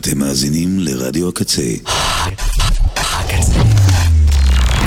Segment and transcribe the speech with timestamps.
[0.00, 1.74] אתם מאזינים לרדיו הקצה.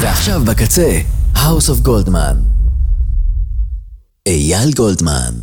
[0.01, 0.99] ועכשיו בקצה,
[1.35, 2.37] House of Goldman.
[4.27, 5.33] אייל גולדמן.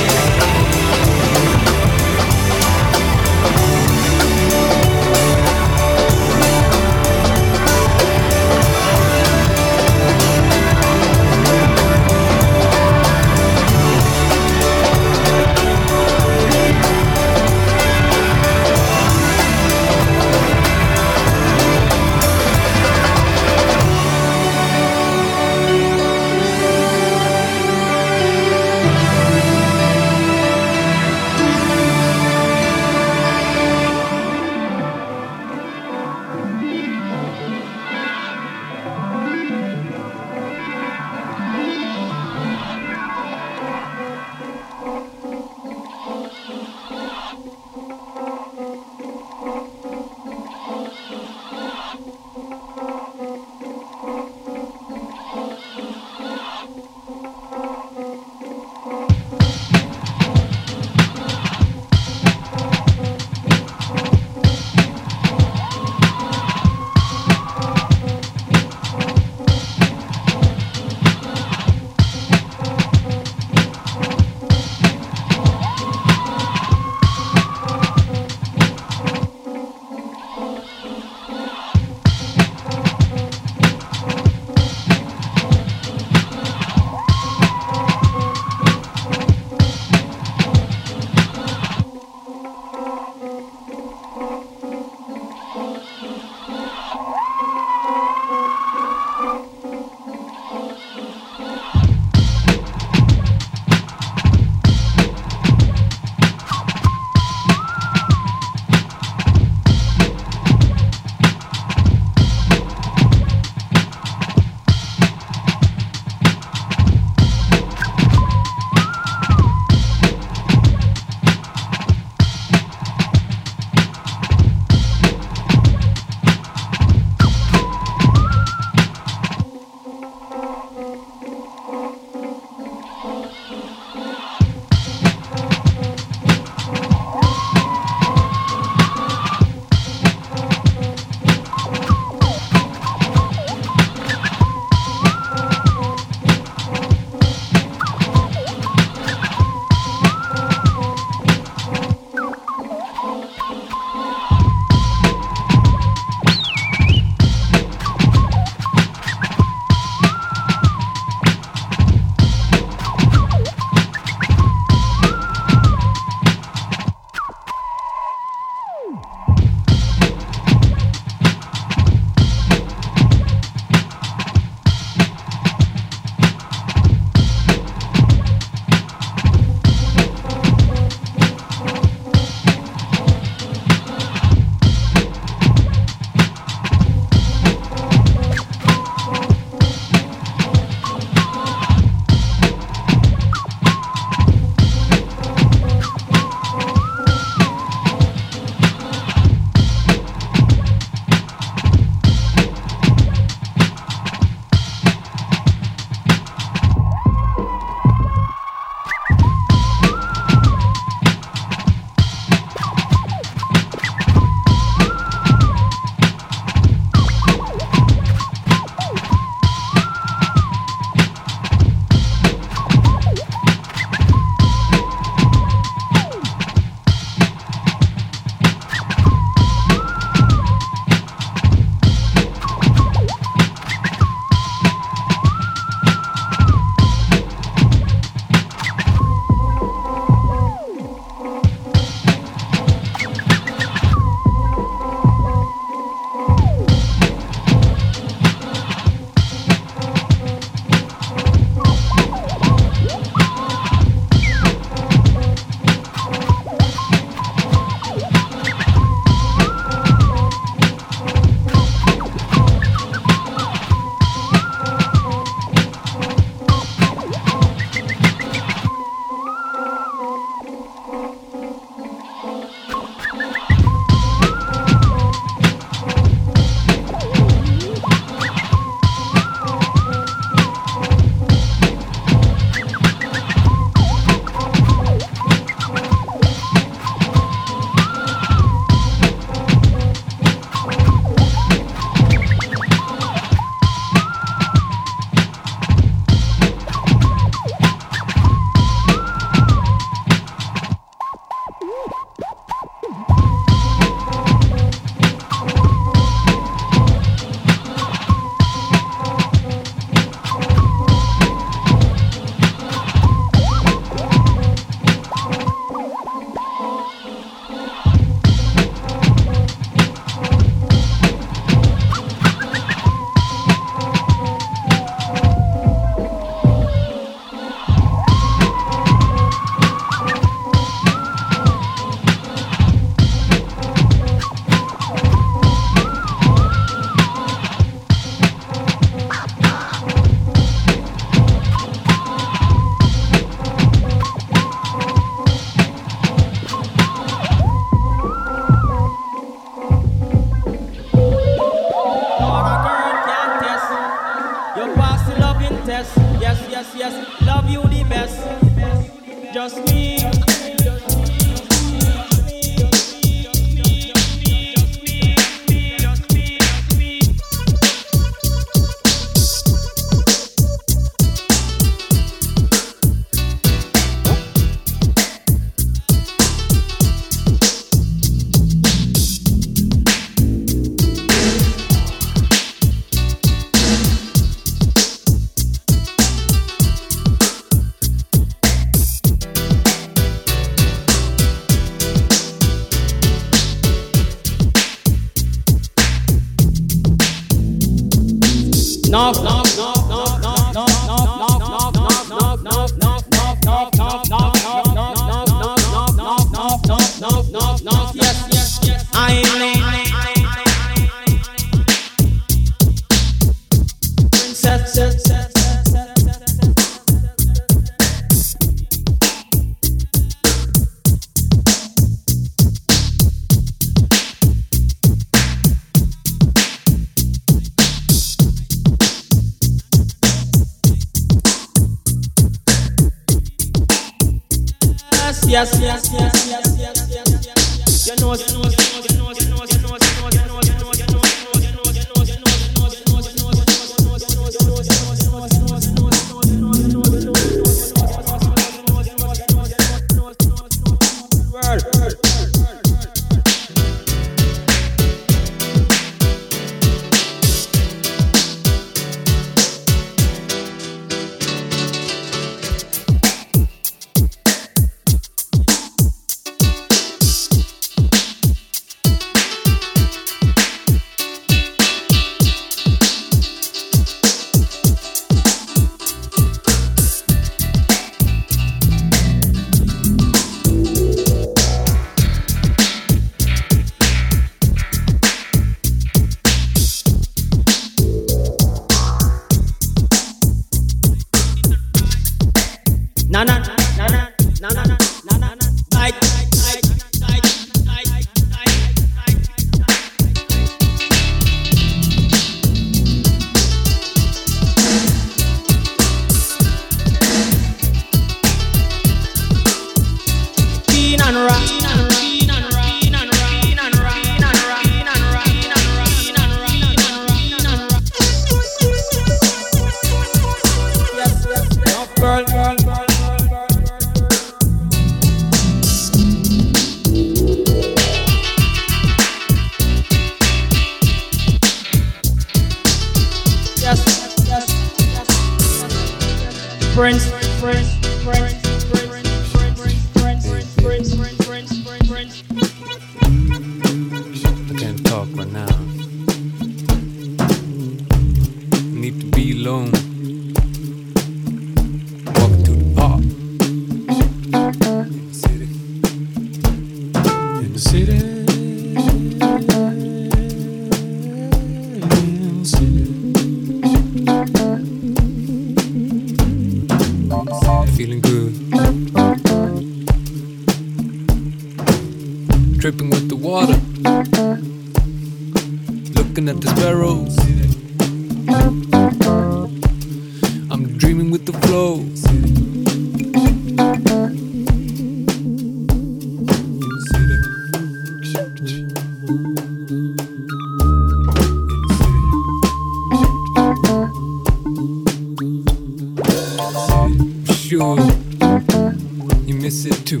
[597.60, 600.00] You miss it too.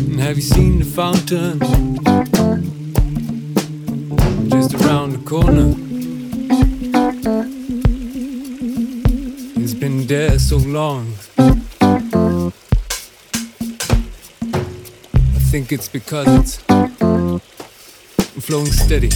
[0.00, 1.60] And have you seen the fountain?
[4.50, 5.76] Just around the corner.
[9.62, 11.14] It's been there so long.
[15.22, 16.56] I think it's because it's
[18.44, 19.10] flowing steady.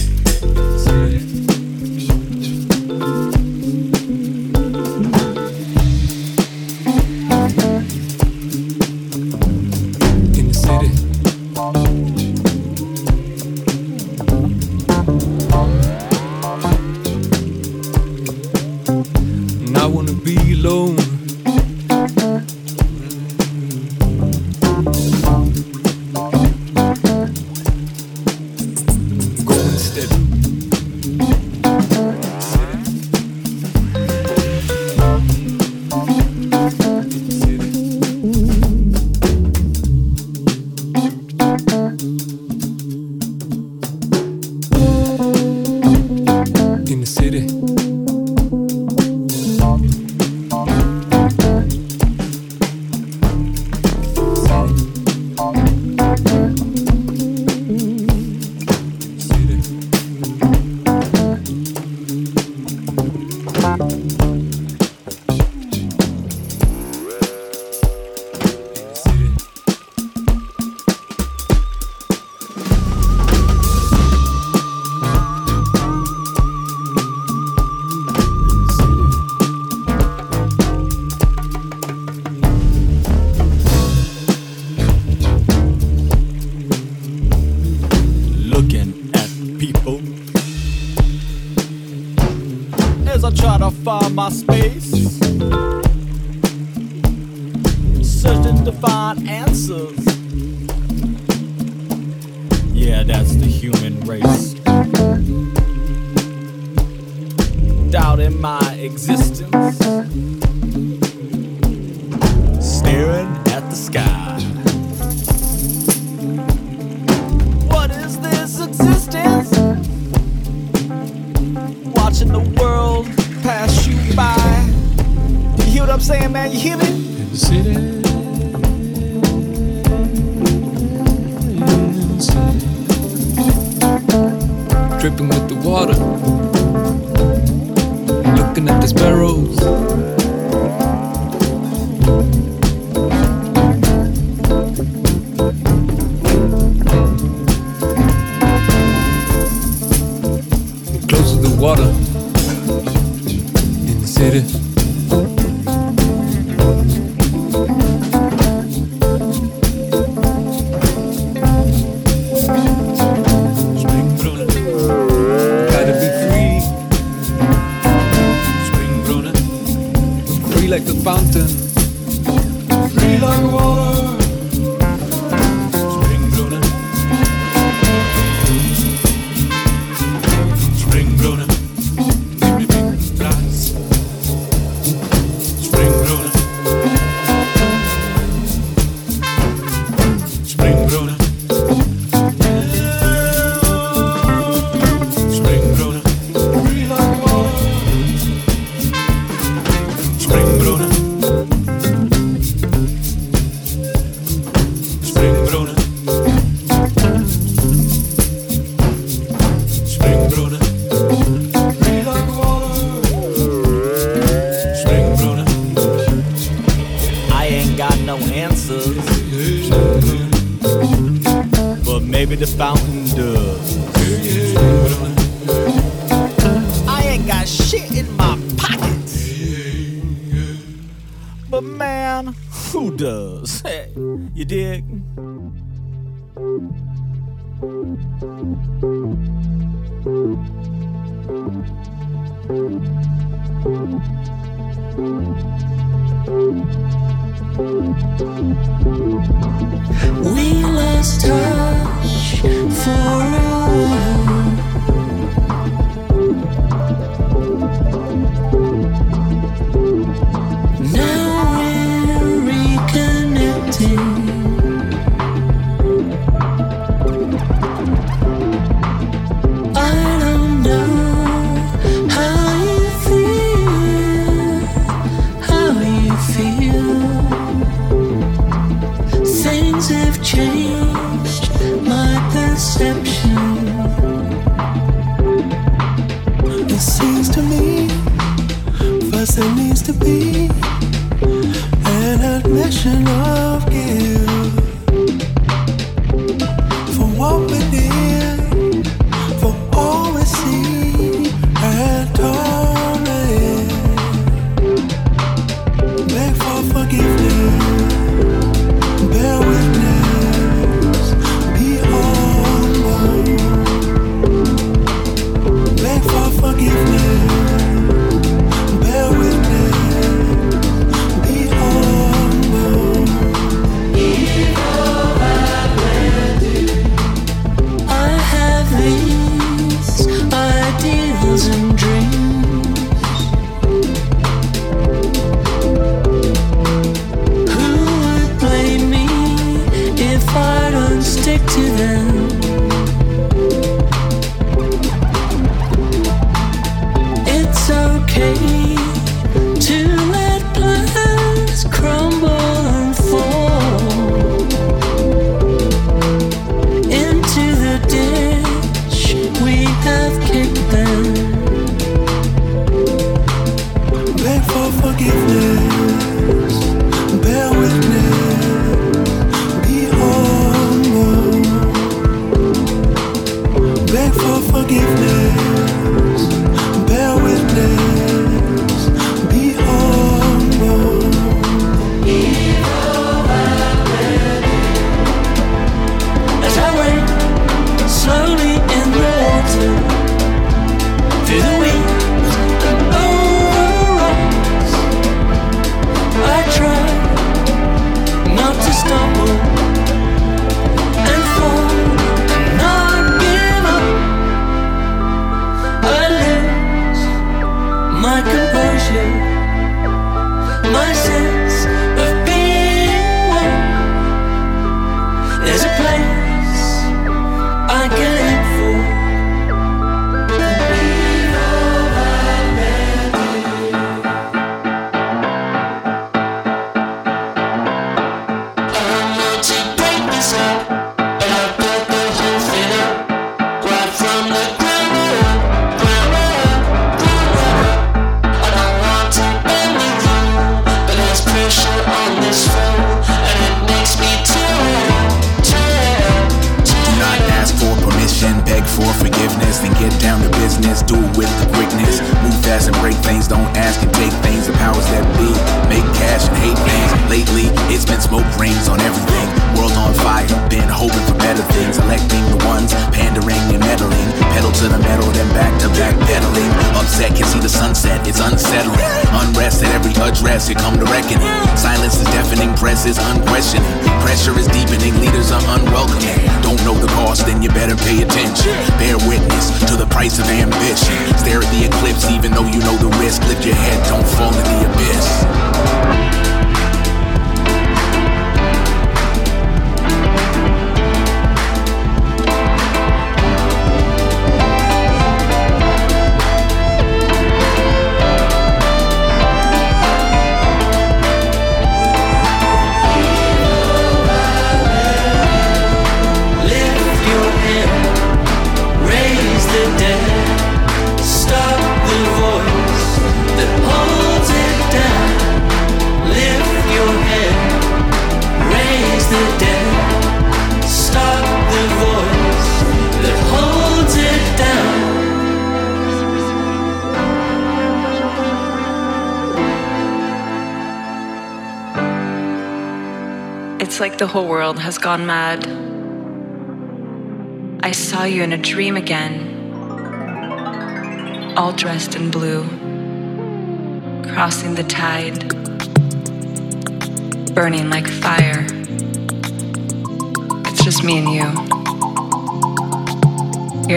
[238.55, 238.94] We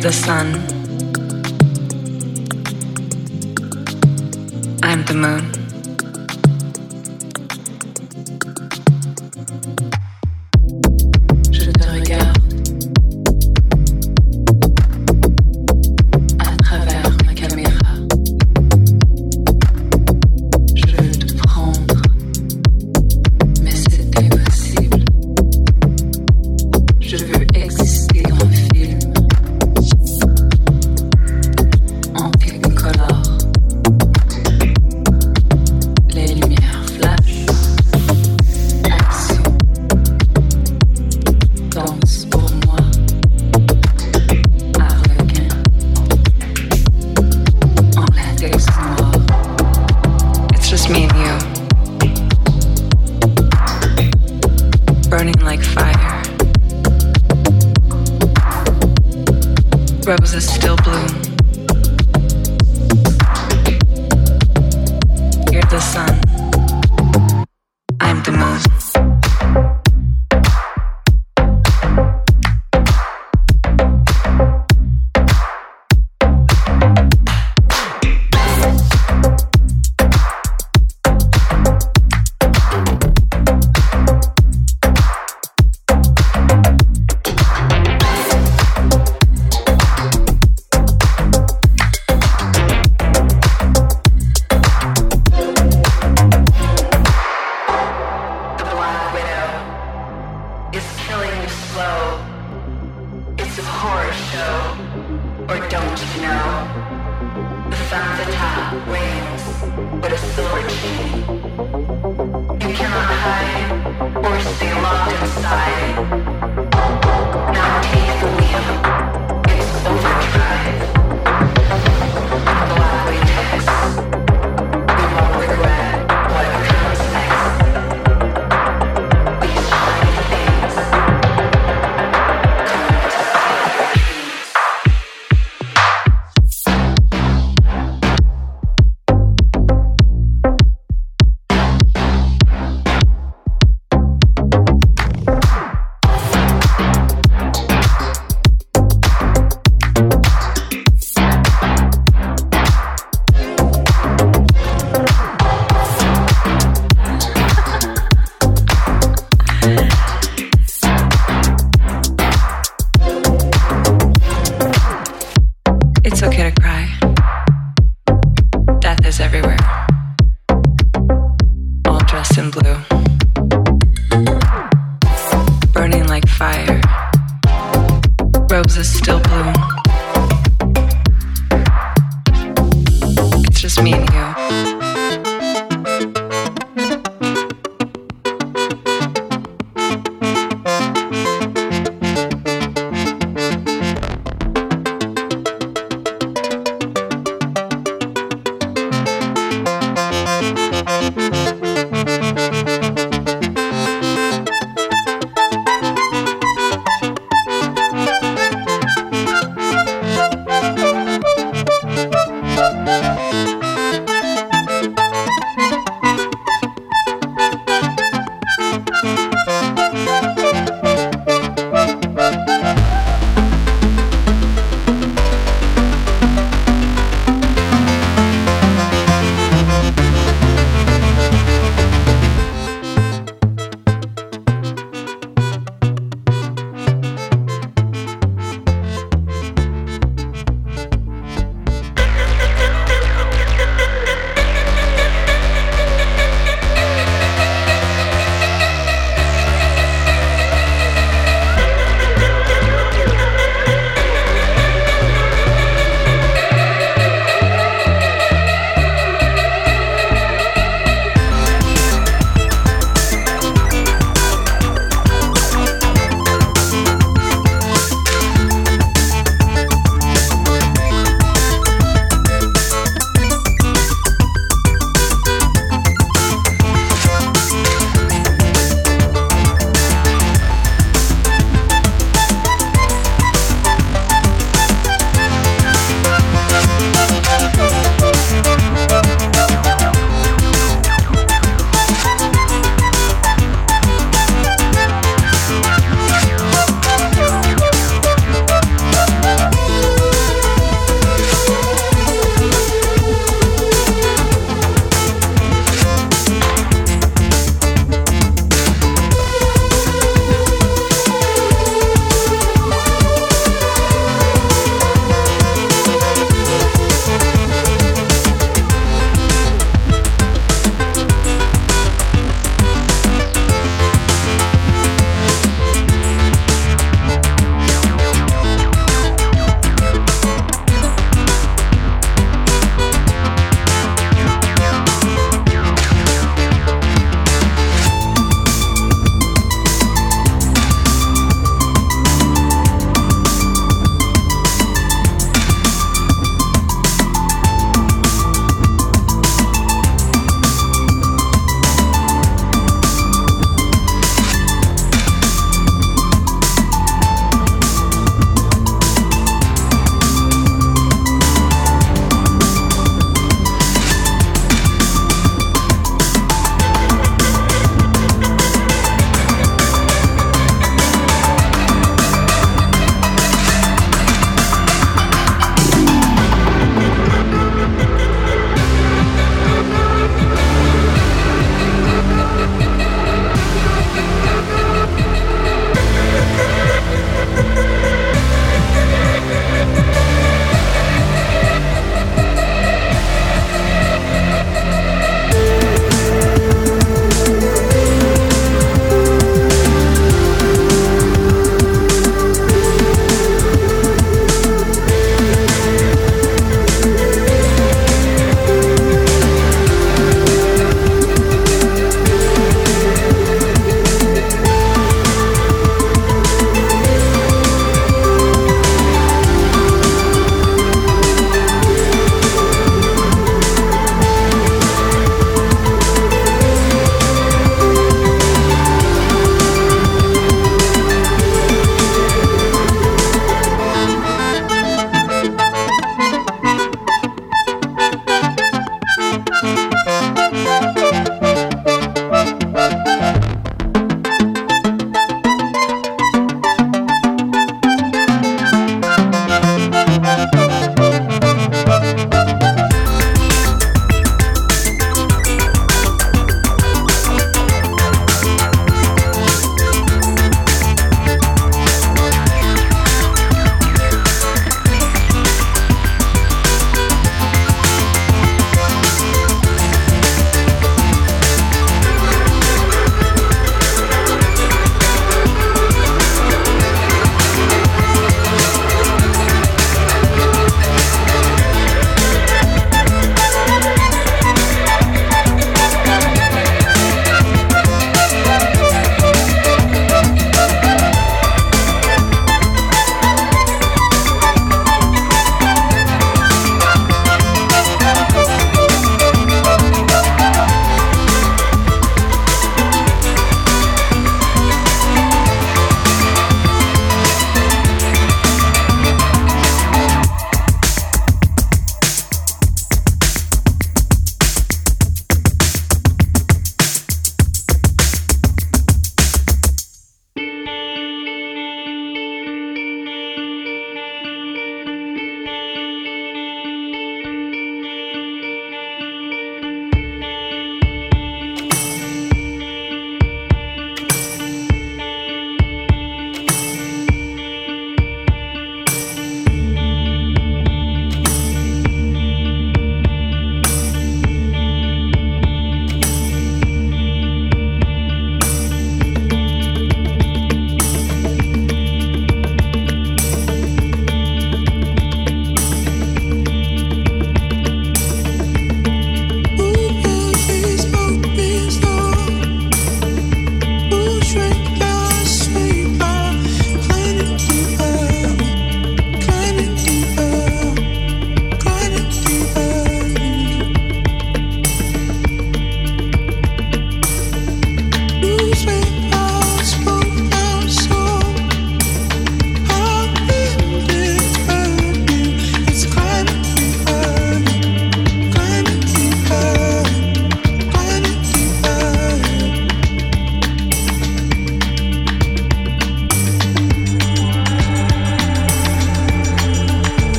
[0.00, 0.79] the sun.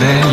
[0.00, 0.29] Things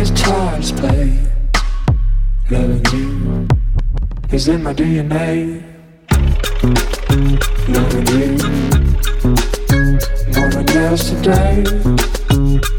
[0.00, 1.18] is time play.
[2.50, 3.48] Loving you
[4.32, 5.62] is in my DNA.
[7.68, 8.30] Loving you
[10.34, 11.64] more than yesterday.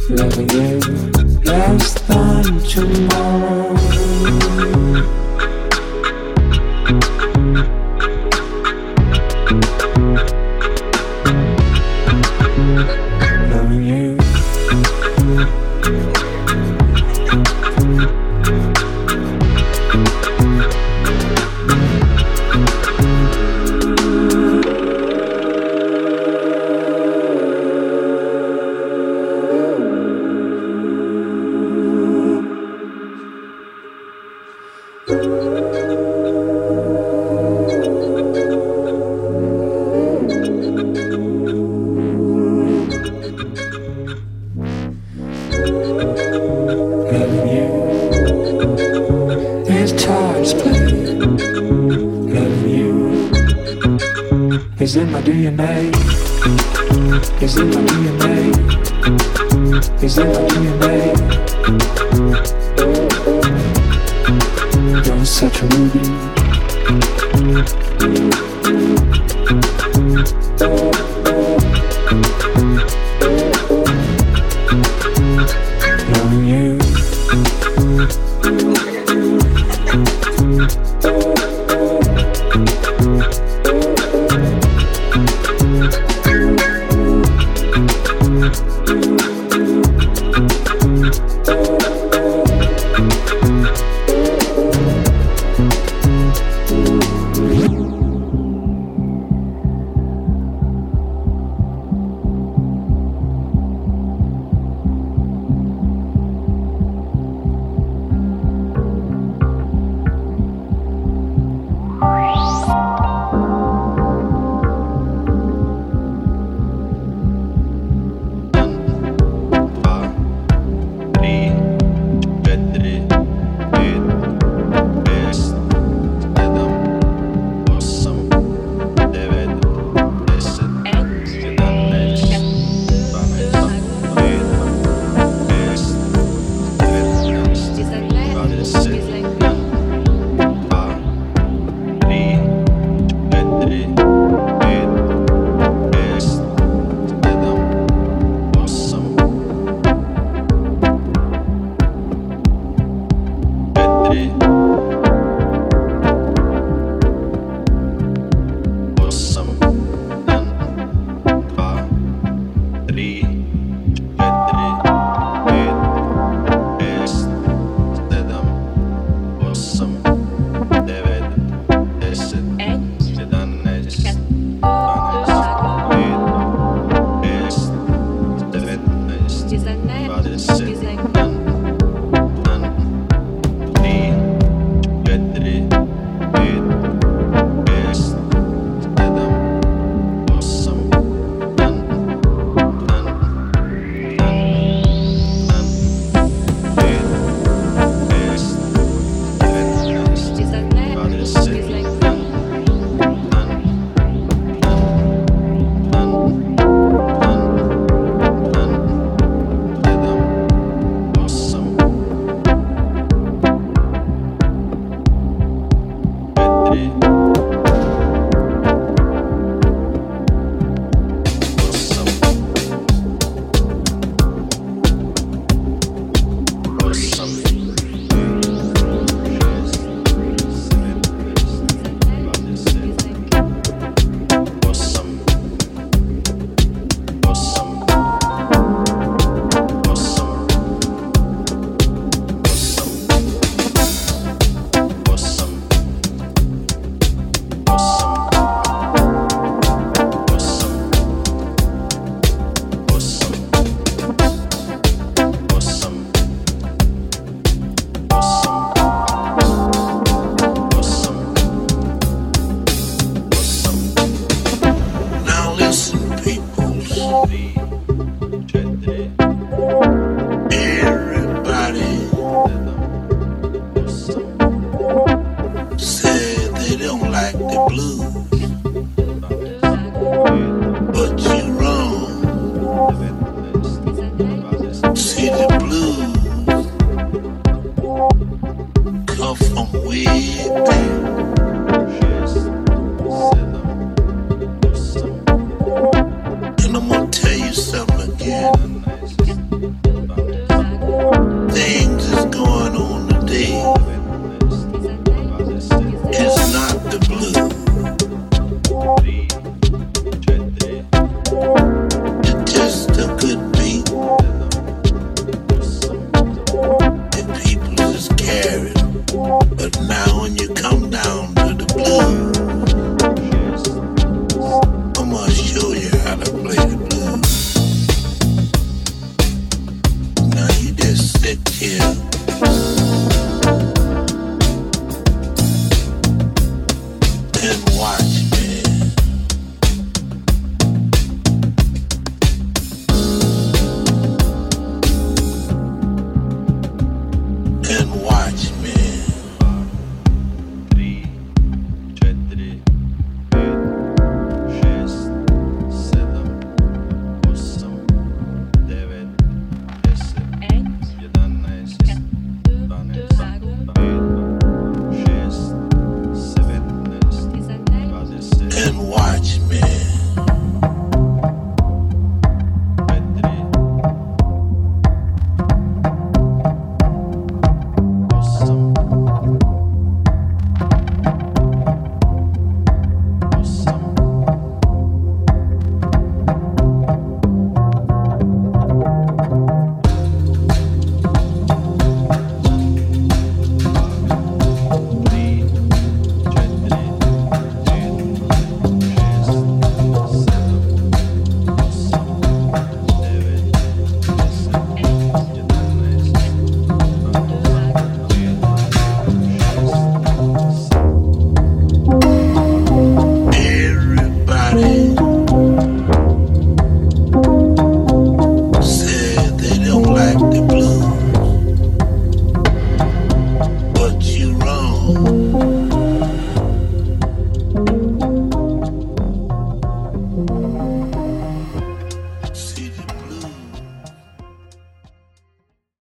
[0.10, 0.80] Loving you
[1.44, 3.71] less than tomorrow.